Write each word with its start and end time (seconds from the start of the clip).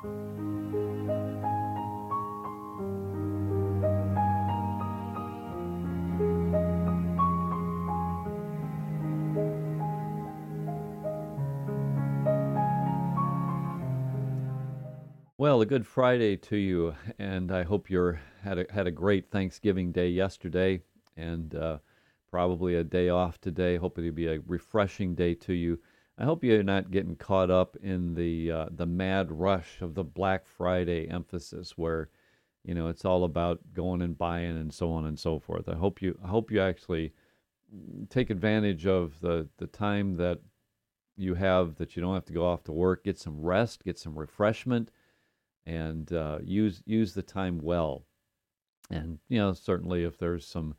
Well, 0.00 0.10
a 15.60 15.66
good 15.66 15.84
Friday 15.84 16.36
to 16.36 16.56
you, 16.56 16.94
and 17.18 17.50
I 17.50 17.64
hope 17.64 17.90
you 17.90 18.16
had 18.42 18.58
a, 18.58 18.66
had 18.70 18.86
a 18.86 18.92
great 18.92 19.30
Thanksgiving 19.32 19.90
day 19.90 20.08
yesterday, 20.10 20.82
and 21.16 21.52
uh, 21.56 21.78
probably 22.30 22.76
a 22.76 22.84
day 22.84 23.08
off 23.08 23.40
today. 23.40 23.76
Hope 23.76 23.98
it'll 23.98 24.12
be 24.12 24.28
a 24.28 24.38
refreshing 24.46 25.16
day 25.16 25.34
to 25.34 25.52
you. 25.54 25.80
I 26.18 26.24
hope 26.24 26.42
you're 26.42 26.64
not 26.64 26.90
getting 26.90 27.14
caught 27.16 27.50
up 27.50 27.76
in 27.76 28.14
the 28.14 28.50
uh, 28.50 28.66
the 28.70 28.86
mad 28.86 29.30
rush 29.30 29.80
of 29.80 29.94
the 29.94 30.04
Black 30.04 30.46
Friday 30.46 31.08
emphasis, 31.08 31.78
where 31.78 32.10
you 32.64 32.74
know 32.74 32.88
it's 32.88 33.04
all 33.04 33.24
about 33.24 33.60
going 33.72 34.02
and 34.02 34.18
buying 34.18 34.56
and 34.58 34.74
so 34.74 34.90
on 34.92 35.06
and 35.06 35.18
so 35.18 35.38
forth. 35.38 35.68
I 35.68 35.76
hope 35.76 36.02
you 36.02 36.18
I 36.24 36.28
hope 36.28 36.50
you 36.50 36.60
actually 36.60 37.12
take 38.08 38.30
advantage 38.30 38.86
of 38.86 39.20
the 39.20 39.48
the 39.58 39.68
time 39.68 40.16
that 40.16 40.40
you 41.16 41.34
have 41.34 41.76
that 41.76 41.94
you 41.94 42.02
don't 42.02 42.14
have 42.14 42.24
to 42.26 42.32
go 42.32 42.46
off 42.46 42.64
to 42.64 42.72
work. 42.72 43.04
Get 43.04 43.18
some 43.18 43.40
rest, 43.40 43.84
get 43.84 43.98
some 43.98 44.18
refreshment 44.18 44.90
and 45.66 46.12
uh, 46.12 46.38
use 46.42 46.82
use 46.86 47.14
the 47.14 47.22
time 47.22 47.60
well. 47.60 48.04
And 48.90 49.18
you 49.28 49.38
know, 49.38 49.52
certainly 49.52 50.04
if 50.04 50.18
there's 50.18 50.46
some 50.46 50.74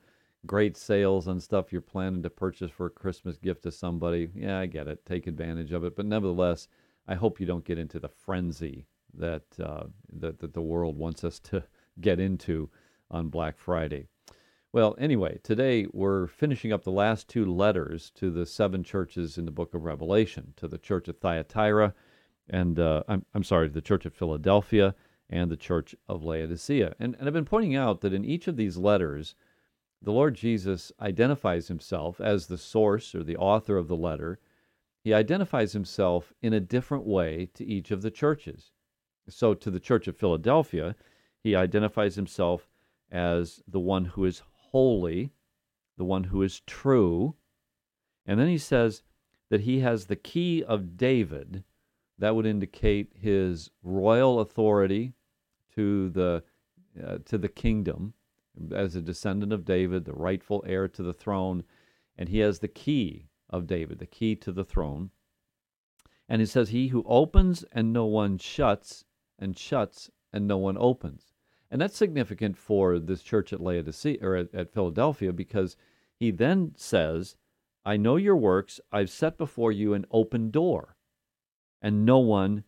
great 0.46 0.78
sales 0.78 1.28
on 1.28 1.40
stuff 1.40 1.72
you're 1.72 1.82
planning 1.82 2.24
to 2.24 2.30
purchase 2.30 2.72
for 2.72 2.88
a 2.88 2.92
Christmas 2.92 3.38
gift 3.38 3.64
to 3.64 3.72
somebody, 3.72 4.30
yeah, 4.34 4.60
I 4.60 4.66
get 4.66 4.88
it. 4.88 5.06
Take 5.06 5.28
advantage 5.28 5.72
of 5.72 5.84
it. 5.84 5.96
But 5.96 6.06
nevertheless, 6.06 6.68
I 7.08 7.16
hope 7.16 7.40
you 7.40 7.46
don't 7.46 7.66
get 7.66 7.80
into 7.80 8.00
the 8.00 8.10
frenzy 8.10 8.86
that 9.14 9.44
uh, 9.64 9.86
that, 10.14 10.40
that 10.40 10.54
the 10.54 10.62
world 10.62 10.98
wants 10.98 11.24
us 11.24 11.40
to 11.40 11.64
get 12.02 12.20
into 12.20 12.70
on 13.12 13.30
Black 13.30 13.58
Friday. 13.58 14.08
Well, 14.72 14.96
anyway, 15.00 15.40
today 15.42 15.88
we're 15.92 16.28
finishing 16.28 16.72
up 16.72 16.84
the 16.84 16.92
last 16.92 17.28
two 17.28 17.46
letters 17.46 18.12
to 18.16 18.30
the 18.30 18.46
seven 18.46 18.84
churches 18.84 19.38
in 19.38 19.46
the 19.46 19.52
book 19.52 19.74
of 19.74 19.84
Revelation 19.84 20.54
to 20.58 20.68
the 20.68 20.78
church 20.78 21.08
of 21.08 21.18
Thyatira 21.18 21.96
and 22.50 22.80
uh, 22.80 23.04
I'm, 23.08 23.26
I'm 23.34 23.44
sorry, 23.44 23.70
the 23.70 23.82
Church 23.82 24.06
of 24.06 24.14
Philadelphia 24.14 24.96
and 25.30 25.52
the 25.52 25.58
Church 25.58 25.96
of 26.08 26.24
Laodicea. 26.24 26.96
And, 27.00 27.16
and 27.20 27.28
I've 27.28 27.34
been 27.34 27.46
pointing 27.46 27.76
out 27.76 28.02
that 28.02 28.14
in 28.14 28.26
each 28.26 28.48
of 28.48 28.58
these 28.58 28.78
letters, 28.78 29.36
the 30.02 30.12
Lord 30.12 30.36
Jesus 30.36 30.92
identifies 31.02 31.68
himself 31.68 32.22
as 32.22 32.48
the 32.48 32.58
source 32.58 33.14
or 33.14 33.24
the 33.24 33.38
author 33.38 33.78
of 33.78 33.88
the 33.88 33.98
letter. 33.98 34.40
He 35.04 35.14
identifies 35.14 35.74
himself 35.74 36.34
in 36.42 36.54
a 36.54 36.60
different 36.60 37.06
way 37.06 37.50
to 37.56 37.66
each 37.66 37.92
of 37.92 38.02
the 38.02 38.12
churches. 38.12 38.72
So, 39.28 39.54
to 39.54 39.70
the 39.70 39.80
Church 39.80 40.08
of 40.08 40.18
Philadelphia, 40.18 40.96
he 41.44 41.56
identifies 41.56 42.16
himself 42.16 42.70
as 43.12 43.62
the 43.68 43.80
one 43.80 44.06
who 44.06 44.26
is 44.26 44.42
holy, 44.54 45.32
the 45.98 46.06
one 46.06 46.26
who 46.26 46.42
is 46.42 46.62
true. 46.62 47.36
And 48.26 48.40
then 48.40 48.48
he 48.48 48.58
says 48.58 49.04
that 49.50 49.62
he 49.62 49.80
has 49.80 50.06
the 50.06 50.16
key 50.16 50.64
of 50.64 50.98
David 50.98 51.64
that 52.18 52.36
would 52.36 52.46
indicate 52.46 53.12
his 53.14 53.70
royal 53.84 54.40
authority 54.40 55.14
to 55.76 56.10
the 56.10 56.44
uh, 57.02 57.20
to 57.26 57.38
the 57.38 57.48
kingdom 57.48 58.14
as 58.72 58.96
a 58.96 59.02
descendant 59.02 59.54
of 59.54 59.66
David, 59.66 60.06
the 60.06 60.14
rightful 60.14 60.64
heir 60.68 60.88
to 60.88 61.04
the 61.04 61.14
throne, 61.14 61.64
and 62.18 62.30
he 62.30 62.40
has 62.40 62.60
the 62.60 62.68
key 62.68 63.30
of 63.50 63.68
David, 63.68 64.00
the 64.00 64.06
key 64.06 64.36
to 64.38 64.52
the 64.52 64.64
throne. 64.64 65.12
And 66.28 66.42
he 66.42 66.46
says, 66.46 66.70
"He 66.70 66.88
who 66.88 67.04
opens 67.08 67.64
and 67.72 67.92
no 67.92 68.06
one 68.06 68.38
shuts, 68.38 69.06
and 69.38 69.58
shuts 69.58 70.10
and 70.32 70.48
no 70.48 70.58
one 70.58 70.78
opens." 70.78 71.34
And 71.72 71.82
that's 71.82 71.98
significant 71.98 72.58
for 72.58 73.00
this 73.00 73.24
church 73.24 73.54
at 73.54 73.62
Laodicea 73.62 74.20
or 74.22 74.36
at, 74.36 74.54
at 74.54 74.74
Philadelphia 74.74 75.34
because 75.34 75.76
he 76.16 76.32
then 76.32 76.74
says, 76.76 77.36
"I 77.86 77.98
know 77.98 78.16
your 78.16 78.38
works; 78.38 78.80
I've 78.92 79.10
set 79.10 79.38
before 79.38 79.72
you 79.72 79.94
an 79.94 80.06
open 80.12 80.52
door." 80.52 80.96
and 81.82 82.06
no 82.06 82.20
one 82.20 82.64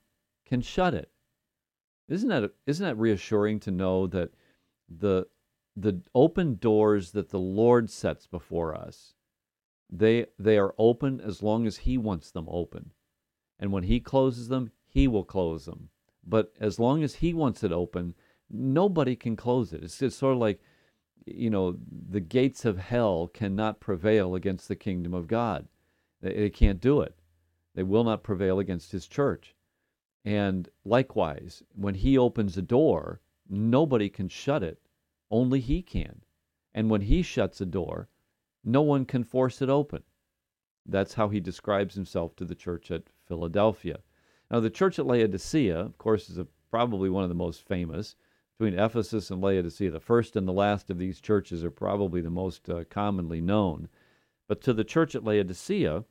can 0.45 0.61
shut 0.61 0.93
it. 0.93 1.11
Isn't 2.07 2.29
that 2.29 2.51
isn't 2.65 2.85
that 2.85 2.97
reassuring 2.97 3.59
to 3.61 3.71
know 3.71 4.07
that 4.07 4.31
the 4.89 5.27
the 5.75 6.01
open 6.13 6.55
doors 6.55 7.11
that 7.11 7.29
the 7.29 7.39
Lord 7.39 7.89
sets 7.89 8.27
before 8.27 8.75
us, 8.75 9.13
they 9.89 10.25
they 10.39 10.57
are 10.57 10.73
open 10.77 11.19
as 11.21 11.43
long 11.43 11.65
as 11.65 11.77
He 11.77 11.97
wants 11.97 12.31
them 12.31 12.47
open, 12.49 12.91
and 13.59 13.71
when 13.71 13.83
He 13.83 13.99
closes 13.99 14.47
them, 14.47 14.71
He 14.87 15.07
will 15.07 15.23
close 15.23 15.65
them. 15.65 15.89
But 16.25 16.53
as 16.59 16.79
long 16.79 17.03
as 17.03 17.15
He 17.15 17.33
wants 17.33 17.63
it 17.63 17.71
open, 17.71 18.15
nobody 18.49 19.15
can 19.15 19.35
close 19.35 19.73
it. 19.73 19.83
It's, 19.83 20.01
it's 20.01 20.15
sort 20.15 20.33
of 20.33 20.39
like, 20.39 20.61
you 21.25 21.49
know, 21.49 21.77
the 22.09 22.19
gates 22.19 22.65
of 22.65 22.77
hell 22.77 23.27
cannot 23.27 23.79
prevail 23.79 24.35
against 24.35 24.67
the 24.67 24.75
kingdom 24.75 25.13
of 25.13 25.27
God. 25.27 25.67
They, 26.21 26.33
they 26.33 26.49
can't 26.49 26.81
do 26.81 27.01
it. 27.01 27.15
They 27.75 27.83
will 27.83 28.03
not 28.03 28.23
prevail 28.23 28.59
against 28.59 28.91
his 28.91 29.07
church. 29.07 29.55
And 30.25 30.69
likewise, 30.85 31.63
when 31.73 31.95
he 31.95 32.17
opens 32.17 32.57
a 32.57 32.61
door, 32.61 33.21
nobody 33.49 34.09
can 34.09 34.27
shut 34.27 34.61
it, 34.61 34.79
only 35.31 35.59
he 35.59 35.81
can. 35.81 36.21
And 36.73 36.89
when 36.89 37.01
he 37.01 37.21
shuts 37.21 37.59
a 37.61 37.65
door, 37.65 38.09
no 38.63 38.81
one 38.81 39.05
can 39.05 39.23
force 39.23 39.61
it 39.61 39.69
open. 39.69 40.03
That's 40.85 41.13
how 41.13 41.29
he 41.29 41.39
describes 41.39 41.95
himself 41.95 42.35
to 42.35 42.45
the 42.45 42.55
church 42.55 42.91
at 42.91 43.09
Philadelphia. 43.27 43.99
Now, 44.49 44.59
the 44.59 44.69
church 44.69 44.99
at 44.99 45.05
Laodicea, 45.05 45.79
of 45.79 45.97
course, 45.97 46.29
is 46.29 46.37
a, 46.37 46.47
probably 46.69 47.09
one 47.09 47.23
of 47.23 47.29
the 47.29 47.35
most 47.35 47.61
famous. 47.67 48.15
Between 48.57 48.77
Ephesus 48.77 49.31
and 49.31 49.41
Laodicea, 49.41 49.89
the 49.89 49.99
first 49.99 50.35
and 50.35 50.47
the 50.47 50.53
last 50.53 50.89
of 50.89 50.99
these 50.99 51.21
churches 51.21 51.63
are 51.63 51.71
probably 51.71 52.21
the 52.21 52.29
most 52.29 52.69
uh, 52.69 52.83
commonly 52.89 53.41
known. 53.41 53.87
But 54.47 54.61
to 54.61 54.73
the 54.73 54.83
church 54.83 55.15
at 55.15 55.23
Laodicea, 55.23 56.03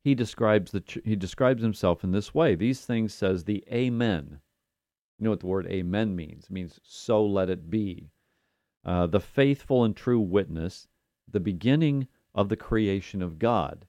he 0.00 0.14
describes 0.14 0.70
the 0.70 0.82
he 1.04 1.16
describes 1.16 1.62
himself 1.62 2.04
in 2.04 2.12
this 2.12 2.34
way. 2.34 2.54
These 2.54 2.84
things 2.84 3.14
says 3.14 3.44
the 3.44 3.64
Amen. 3.72 4.40
You 5.18 5.24
know 5.24 5.30
what 5.30 5.40
the 5.40 5.46
word 5.46 5.66
Amen 5.68 6.16
means? 6.16 6.44
It 6.44 6.50
means 6.50 6.80
so 6.82 7.24
let 7.24 7.48
it 7.48 7.70
be. 7.70 8.10
Uh, 8.84 9.06
the 9.06 9.20
faithful 9.20 9.84
and 9.84 9.96
true 9.96 10.20
witness, 10.20 10.88
the 11.30 11.40
beginning 11.40 12.08
of 12.34 12.48
the 12.48 12.56
creation 12.56 13.22
of 13.22 13.38
God. 13.38 13.86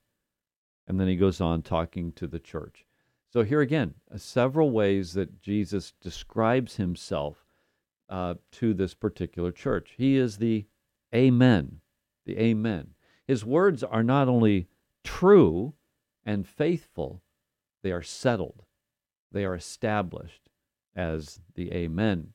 And 0.87 0.99
then 0.99 1.07
he 1.07 1.15
goes 1.15 1.41
on 1.41 1.63
talking 1.63 2.11
to 2.13 2.27
the 2.27 2.39
church. 2.39 2.85
So 3.33 3.43
here 3.43 3.61
again, 3.61 3.95
uh, 4.13 4.17
several 4.17 4.71
ways 4.71 5.13
that 5.13 5.41
Jesus 5.41 5.93
describes 5.99 6.75
himself 6.75 7.43
uh, 8.07 8.35
to 8.53 8.73
this 8.73 8.93
particular 8.93 9.51
church. 9.51 9.95
He 9.97 10.15
is 10.15 10.37
the 10.37 10.67
Amen, 11.13 11.81
the 12.25 12.39
Amen. 12.39 12.93
His 13.27 13.43
words 13.43 13.83
are 13.83 14.03
not 14.03 14.27
only 14.27 14.67
true, 15.03 15.73
and 16.25 16.47
faithful, 16.47 17.21
they 17.83 17.91
are 17.91 18.01
settled, 18.01 18.63
they 19.31 19.43
are 19.43 19.55
established 19.55 20.49
as 20.95 21.39
the 21.55 21.71
Amen. 21.73 22.33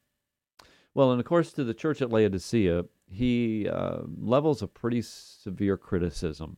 Well, 0.94 1.12
and 1.12 1.20
of 1.20 1.26
course, 1.26 1.52
to 1.52 1.64
the 1.64 1.74
church 1.74 2.02
at 2.02 2.10
Laodicea, 2.10 2.84
he 3.06 3.68
uh, 3.68 4.00
levels 4.18 4.62
a 4.62 4.68
pretty 4.68 5.02
severe 5.02 5.76
criticism. 5.76 6.56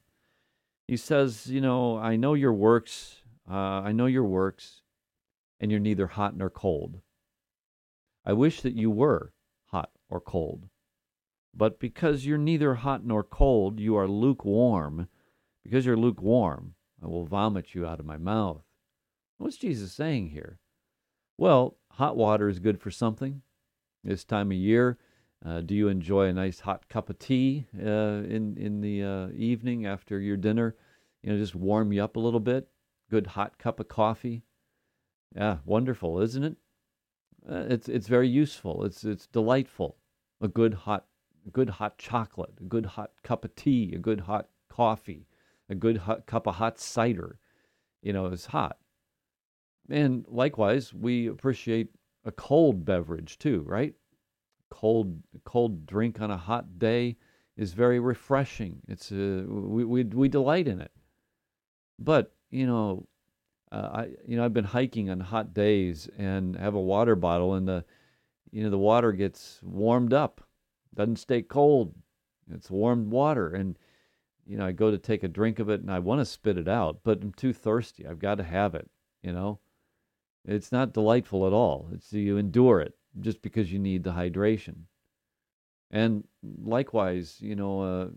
He 0.89 0.97
says, 0.97 1.47
You 1.47 1.61
know, 1.61 1.99
I 1.99 2.17
know 2.17 2.35
your 2.35 2.53
works, 2.53 3.23
uh, 3.51 3.55
I 3.55 3.93
know 3.93 4.07
your 4.07 4.25
works, 4.25 4.83
and 5.61 5.71
you're 5.71 5.81
neither 5.81 6.09
hot 6.09 6.37
nor 6.37 6.51
cold. 6.51 7.01
I 8.25 8.33
wish 8.33 8.61
that 8.63 8.75
you 8.75 8.91
were 8.91 9.33
hot 9.67 9.91
or 10.09 10.21
cold. 10.21 10.69
But 11.55 11.79
because 11.79 12.25
you're 12.25 12.39
neither 12.39 12.77
hot 12.77 13.05
nor 13.05 13.23
cold, 13.23 13.79
you 13.79 13.97
are 13.97 14.09
lukewarm. 14.09 15.09
Because 15.63 15.85
you're 15.85 15.97
lukewarm, 15.97 16.75
I 17.03 17.07
will 17.07 17.27
vomit 17.27 17.75
you 17.75 17.87
out 17.87 18.01
of 18.01 18.07
my 18.07 18.17
mouth. 18.17 18.63
What's 19.39 19.57
Jesus 19.57 19.93
saying 19.93 20.31
here? 20.31 20.59
Well, 21.39 21.77
hot 21.91 22.17
water 22.17 22.49
is 22.49 22.59
good 22.59 22.81
for 22.81 22.91
something. 22.91 23.43
This 24.05 24.25
time 24.25 24.51
of 24.51 24.57
year, 24.57 24.99
uh, 25.45 25.61
do 25.61 25.75
you 25.75 25.89
enjoy 25.89 26.27
a 26.27 26.33
nice 26.33 26.61
hot 26.61 26.89
cup 26.89 27.11
of 27.11 27.19
tea 27.19 27.67
uh, 27.79 28.23
in 28.29 28.57
in 28.57 28.81
the 28.81 29.03
uh, 29.03 29.29
evening 29.35 29.87
after 29.87 30.21
your 30.21 30.37
dinner? 30.37 30.77
You 31.23 31.33
know, 31.33 31.39
just 31.39 31.55
warm 31.55 31.93
you 31.93 32.03
up 32.03 32.17
a 32.17 32.21
little 32.21 32.41
bit. 32.41 32.69
Good 33.11 33.29
hot 33.29 33.59
cup 33.59 33.81
of 33.81 33.89
coffee. 33.89 34.43
Yeah, 35.35 35.59
wonderful, 35.65 36.21
isn't 36.21 36.45
it? 36.45 36.57
Uh, 37.49 37.65
it's 37.69 37.89
it's 37.89 38.09
very 38.09 38.29
useful. 38.29 38.85
It's 38.85 39.05
it's 39.05 39.27
delightful. 39.27 39.97
A 40.41 40.49
good 40.49 40.75
hot 40.75 41.07
good 41.53 41.71
hot 41.71 41.99
chocolate, 41.99 42.55
a 42.61 42.65
good 42.65 42.87
hot 42.87 43.13
cup 43.23 43.45
of 43.45 43.55
tea, 43.57 43.93
a 43.95 43.99
good 43.99 44.21
hot 44.21 44.49
coffee 44.69 45.27
a 45.73 45.75
good 45.75 45.97
hot 45.99 46.27
cup 46.27 46.47
of 46.47 46.57
hot 46.57 46.79
cider, 46.79 47.39
you 48.03 48.13
know, 48.13 48.27
it's 48.27 48.47
hot. 48.47 48.79
And 49.89 50.25
likewise, 50.29 50.95
we 50.95 51.27
appreciate 51.27 51.89
a 52.25 52.33
cold 52.33 52.85
beverage 52.85 53.39
too, 53.39 53.63
right? 53.67 53.95
Cold 54.71 55.23
cold 55.45 55.87
drink 55.87 56.21
on 56.21 56.31
a 56.31 56.37
hot 56.37 56.79
day 56.79 57.17
is 57.57 57.73
very 57.73 58.01
refreshing. 58.01 58.81
It's 58.89 59.13
uh, 59.13 59.45
we, 59.47 59.85
we 59.85 60.05
we 60.05 60.29
delight 60.29 60.69
in 60.69 60.81
it. 60.81 60.93
But 61.99 62.35
you 62.51 62.67
know, 62.67 63.07
uh, 63.71 63.91
I 63.93 64.05
you 64.27 64.37
know 64.37 64.45
I've 64.45 64.55
been 64.55 64.65
hiking 64.65 65.11
on 65.11 65.21
hot 65.21 65.53
days 65.53 66.09
and 66.17 66.57
have 66.57 66.75
a 66.75 66.81
water 66.81 67.17
bottle 67.17 67.55
and 67.55 67.67
the 67.67 67.85
you 68.51 68.63
know 68.63 68.71
the 68.71 68.79
water 68.79 69.13
gets 69.13 69.61
warmed 69.63 70.13
up, 70.13 70.43
doesn't 70.95 71.17
stay 71.17 71.43
cold. 71.43 71.95
It's 72.53 72.71
warmed 72.71 73.11
water 73.11 73.49
and 73.55 73.79
you 74.47 74.57
know 74.57 74.67
I 74.67 74.73
go 74.73 74.91
to 74.91 74.99
take 74.99 75.23
a 75.23 75.29
drink 75.29 75.59
of 75.59 75.69
it 75.69 75.81
and 75.81 75.91
I 75.91 75.99
want 75.99 76.21
to 76.21 76.25
spit 76.25 76.57
it 76.57 76.69
out, 76.69 77.01
but 77.03 77.23
I'm 77.23 77.33
too 77.33 77.53
thirsty. 77.53 78.07
I've 78.07 78.19
got 78.19 78.37
to 78.37 78.45
have 78.45 78.75
it. 78.75 78.89
You 79.23 79.33
know, 79.33 79.61
it's 80.45 80.73
not 80.73 80.93
delightful 80.93 81.47
at 81.47 81.53
all. 81.53 81.89
It's 81.93 82.13
you 82.13 82.37
endure 82.37 82.81
it 82.81 82.95
just 83.21 83.43
because 83.43 83.73
you 83.73 83.79
need 83.79 84.03
the 84.03 84.13
hydration. 84.13 84.85
And 85.91 86.25
likewise, 86.65 87.37
you 87.41 87.55
know, 87.55 87.83
uh, 87.83 88.09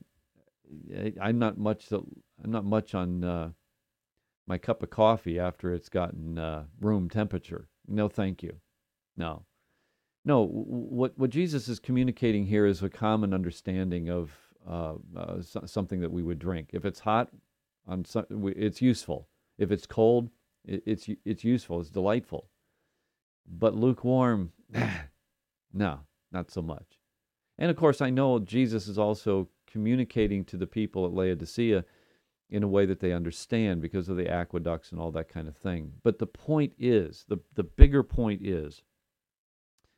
I'm 1.22 1.38
not 1.38 1.58
much. 1.58 1.92
I'm 1.92 2.52
not 2.52 2.66
much 2.66 2.96
on 2.96 3.24
uh, 3.24 3.50
my 4.48 4.58
cup 4.58 4.82
of 4.82 4.90
coffee 4.90 5.40
after 5.40 5.74
it's 5.74 5.90
gotten 5.90 6.40
uh, 6.40 6.64
room 6.80 7.10
temperature. 7.10 7.68
No, 7.88 8.08
thank 8.08 8.42
you. 8.42 8.56
No, 9.18 9.46
no. 10.24 10.46
What 10.46 11.18
what 11.18 11.30
Jesus 11.30 11.68
is 11.68 11.80
communicating 11.80 12.46
here 12.46 12.66
is 12.66 12.82
a 12.82 12.90
common 12.90 13.34
understanding 13.34 14.10
of 14.10 14.32
uh, 14.68 14.96
uh, 15.16 15.42
something 15.42 16.00
that 16.00 16.12
we 16.12 16.24
would 16.24 16.40
drink. 16.40 16.70
If 16.74 16.86
it's 16.86 17.00
hot, 17.02 17.30
on 17.88 18.06
some, 18.06 18.26
it's 18.56 18.82
useful. 18.82 19.28
If 19.58 19.72
it's 19.72 19.86
cold, 19.86 20.30
it, 20.68 20.84
it's 20.86 21.10
it's 21.24 21.44
useful. 21.44 21.80
It's 21.82 21.90
delightful. 21.90 22.50
But 23.48 23.76
lukewarm, 23.76 24.52
no, 25.74 26.00
not 26.32 26.52
so 26.52 26.62
much. 26.62 27.00
And 27.58 27.72
of 27.72 27.78
course, 27.78 28.02
I 28.02 28.10
know 28.10 28.40
Jesus 28.40 28.88
is 28.88 28.98
also 28.98 29.50
communicating 29.68 30.44
to 30.46 30.58
the 30.58 30.68
people 30.68 31.06
at 31.06 31.14
Laodicea 31.14 31.86
in 32.50 32.64
a 32.64 32.68
way 32.68 32.86
that 32.86 33.00
they 33.00 33.12
understand 33.12 33.82
because 33.82 34.10
of 34.10 34.18
the 34.18 34.30
aqueducts 34.30 34.92
and 34.92 35.00
all 35.00 35.12
that 35.12 35.30
kind 35.30 35.48
of 35.48 35.56
thing. 35.58 35.94
But 36.04 36.20
the 36.20 36.28
point 36.28 36.74
is, 36.78 37.26
the, 37.28 37.38
the 37.56 37.64
bigger 37.64 38.04
point 38.04 38.46
is, 38.46 38.84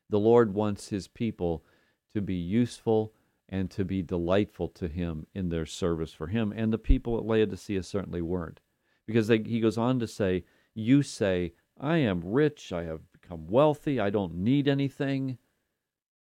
the 0.10 0.20
Lord 0.20 0.54
wants 0.54 0.90
his 0.90 1.08
people 1.08 1.66
to 2.14 2.22
be 2.22 2.36
useful 2.36 3.14
and 3.50 3.70
to 3.72 3.86
be 3.86 4.02
delightful 4.02 4.70
to 4.70 4.88
him 4.88 5.28
in 5.34 5.50
their 5.50 5.66
service 5.66 6.14
for 6.14 6.28
him. 6.28 6.54
And 6.56 6.72
the 6.72 6.78
people 6.78 7.18
at 7.18 7.26
Laodicea 7.26 7.84
certainly 7.84 8.22
weren't. 8.22 8.60
Because 9.06 9.28
they, 9.28 9.40
he 9.40 9.60
goes 9.60 9.78
on 9.78 10.00
to 10.00 10.08
say, 10.08 10.44
You 10.80 11.02
say, 11.02 11.54
I 11.80 11.98
am 11.98 12.22
rich, 12.24 12.72
I 12.72 12.84
have 12.84 13.12
become 13.12 13.48
wealthy, 13.48 14.00
I 14.00 14.12
don't 14.12 14.36
need 14.36 14.68
anything. 14.68 15.40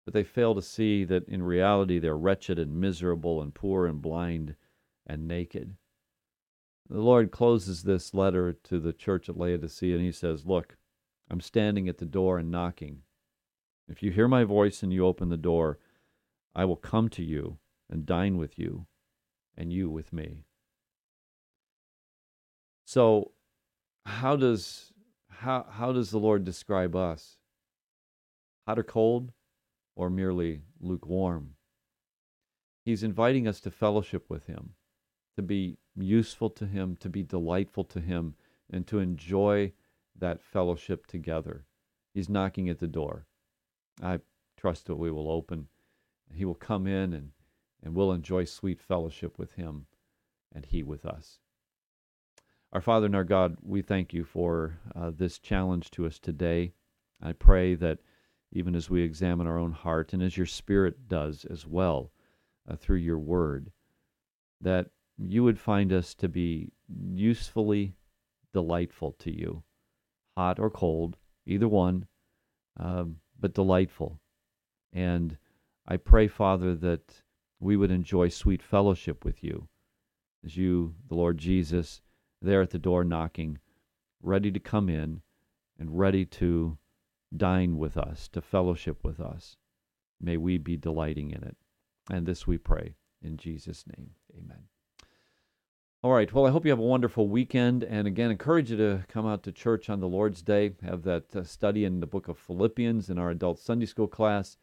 But 0.05 0.15
they 0.15 0.23
fail 0.23 0.55
to 0.55 0.62
see 0.62 1.03
that 1.05 1.29
in 1.29 1.43
reality 1.43 1.99
they're 1.99 2.17
wretched 2.17 2.61
and 2.61 2.81
miserable 2.81 3.43
and 3.43 3.53
poor 3.53 3.85
and 3.85 4.01
blind 4.01 4.55
and 5.09 5.27
naked. 5.27 5.75
The 6.89 7.01
Lord 7.01 7.33
closes 7.33 7.83
this 7.83 8.15
letter 8.15 8.53
to 8.53 8.79
the 8.79 8.93
church 8.93 9.29
at 9.29 9.37
Laodicea 9.37 9.97
and 9.97 10.05
he 10.05 10.12
says, 10.12 10.47
Look, 10.47 10.77
I'm 11.29 11.41
standing 11.41 11.89
at 11.89 11.99
the 11.99 12.06
door 12.06 12.39
and 12.39 12.53
knocking. 12.53 13.03
If 13.89 14.05
you 14.05 14.12
hear 14.12 14.29
my 14.29 14.45
voice 14.45 14.85
and 14.85 14.93
you 14.93 15.05
open 15.05 15.31
the 15.31 15.37
door, 15.37 15.81
I 16.55 16.65
will 16.65 16.77
come 16.77 17.09
to 17.09 17.25
you 17.25 17.59
and 17.91 18.06
dine 18.06 18.37
with 18.37 18.56
you, 18.56 18.87
and 19.56 19.73
you 19.73 19.91
with 19.91 20.12
me. 20.12 20.45
So, 22.85 23.33
how 24.06 24.37
does 24.37 24.93
how 25.29 25.67
how 25.71 25.93
does 25.93 26.11
the 26.11 26.19
Lord 26.19 26.45
describe 26.45 26.95
us? 26.95 27.37
Hot 28.67 28.79
or 28.79 28.83
cold, 28.83 29.33
or 29.95 30.09
merely 30.11 30.62
lukewarm? 30.81 31.55
He's 32.85 33.03
inviting 33.03 33.49
us 33.49 33.61
to 33.61 33.71
fellowship 33.71 34.29
with 34.29 34.47
Him, 34.47 34.75
to 35.37 35.43
be 35.43 35.79
useful 35.97 36.51
to 36.51 36.67
Him, 36.67 36.97
to 36.97 37.09
be 37.09 37.23
delightful 37.23 37.85
to 37.85 38.01
Him, 38.01 38.35
and 38.71 38.87
to 38.87 38.99
enjoy 38.99 39.73
that 40.19 40.43
fellowship 40.43 41.06
together. 41.06 41.65
He's 42.12 42.29
knocking 42.29 42.69
at 42.69 42.79
the 42.79 42.87
door. 42.87 43.27
I 44.03 44.21
trust 44.56 44.87
that 44.87 44.97
we 44.97 45.11
will 45.11 45.31
open. 45.31 45.69
He 46.33 46.45
will 46.45 46.55
come 46.55 46.87
in 46.87 47.12
and, 47.12 47.33
and 47.83 47.95
we'll 47.95 48.12
enjoy 48.12 48.45
sweet 48.45 48.81
fellowship 48.81 49.39
with 49.39 49.53
Him 49.53 49.87
and 50.55 50.67
He 50.67 50.83
with 50.83 51.05
us. 51.05 51.41
Our 52.75 52.81
Father 52.81 53.06
and 53.06 53.15
our 53.15 53.23
God, 53.23 53.56
we 53.62 53.82
thank 53.82 54.12
you 54.12 54.25
for 54.25 54.81
uh, 54.97 55.12
this 55.17 55.38
challenge 55.38 55.93
to 55.93 56.06
us 56.06 56.19
today. 56.19 56.73
I 57.23 57.32
pray 57.32 57.76
that 57.76 58.00
even 58.50 58.75
as 58.75 58.91
we 58.91 59.03
examine 59.03 59.47
our 59.47 59.61
own 59.61 59.71
heart 59.71 60.12
and 60.12 60.21
as 60.21 60.37
your 60.37 60.47
Spirit 60.47 61.09
does 61.09 61.44
as 61.44 61.69
well 61.69 62.11
uh, 62.69 62.75
through 62.75 62.97
your 62.97 63.21
word, 63.21 63.71
that 64.61 64.91
you 65.17 65.44
would 65.44 65.61
find 65.61 65.93
us 65.93 66.17
to 66.17 66.29
be 66.29 66.73
usefully 66.88 67.94
delightful 68.53 69.12
to 69.20 69.31
you, 69.31 69.62
hot 70.37 70.59
or 70.59 70.69
cold, 70.69 71.17
either 71.47 71.69
one, 71.69 72.09
um, 72.81 73.19
but 73.38 73.55
delightful. 73.55 74.19
And 74.93 75.38
I 75.87 75.97
pray, 75.97 76.27
Father, 76.27 76.75
that 76.75 77.23
we 77.61 77.77
would 77.77 77.93
enjoy 77.93 78.31
sweet 78.31 78.65
fellowship 78.65 79.25
with 79.25 79.44
you 79.44 79.69
as 80.44 80.56
you, 80.56 80.97
the 81.09 81.15
Lord 81.15 81.38
Jesus, 81.38 82.03
there 82.44 82.62
at 82.62 82.70
the 82.70 82.79
door 82.79 83.05
knocking, 83.05 83.58
ready 84.23 84.50
to 84.50 84.61
come 84.61 84.88
in 84.88 85.23
and 85.79 85.99
ready 85.99 86.25
to 86.25 86.79
dine 87.37 87.79
with 87.79 87.96
us, 87.96 88.29
to 88.29 88.41
fellowship 88.41 89.02
with 89.02 89.20
us. 89.20 89.56
May 90.20 90.37
we 90.37 90.58
be 90.58 90.76
delighting 90.76 91.31
in 91.31 91.43
it. 91.43 91.56
And 92.11 92.26
this 92.26 92.46
we 92.46 92.58
pray 92.58 92.94
in 93.23 93.37
Jesus' 93.37 93.85
name. 93.87 94.11
Amen. 94.37 94.64
All 96.02 96.12
right. 96.12 96.31
Well, 96.32 96.46
I 96.46 96.50
hope 96.50 96.64
you 96.64 96.70
have 96.70 96.79
a 96.79 96.82
wonderful 96.82 97.29
weekend. 97.29 97.82
And 97.82 98.06
again, 98.06 98.31
encourage 98.31 98.70
you 98.70 98.76
to 98.76 99.05
come 99.08 99.26
out 99.26 99.43
to 99.44 99.52
church 99.52 99.88
on 99.88 100.00
the 100.00 100.08
Lord's 100.08 100.43
Day, 100.43 100.73
have 100.82 101.02
that 101.05 101.35
uh, 101.35 101.44
study 101.44 101.87
in 101.87 102.00
the 102.00 102.06
book 102.06 102.29
of 102.29 102.38
Philippians 102.38 103.08
in 103.08 103.19
our 103.19 103.31
adult 103.31 103.58
Sunday 103.58 103.87
school 103.87 104.06
class. 104.06 104.58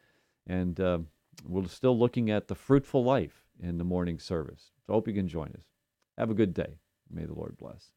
And 0.46 0.78
uh, 0.78 1.00
we're 1.44 1.66
still 1.66 1.98
looking 1.98 2.30
at 2.30 2.46
the 2.46 2.54
fruitful 2.54 3.02
life 3.02 3.44
in 3.60 3.78
the 3.78 3.84
morning 3.84 4.20
service. 4.20 4.70
So 4.86 4.92
I 4.92 4.96
hope 4.96 5.08
you 5.08 5.14
can 5.14 5.28
join 5.28 5.48
us. 5.48 5.64
Have 6.16 6.30
a 6.30 6.34
good 6.34 6.54
day. 6.54 6.78
May 7.12 7.26
the 7.26 7.34
Lord 7.34 7.56
bless. 7.58 7.90